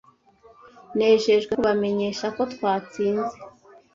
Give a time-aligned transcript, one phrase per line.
[0.97, 3.37] Nejejwe no kubamenyesha ko twatsinze.